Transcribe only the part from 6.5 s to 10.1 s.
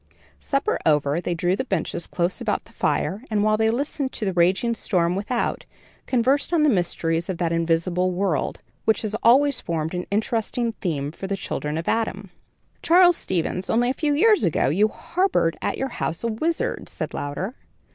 on the mysteries of that invisible world, which has always formed an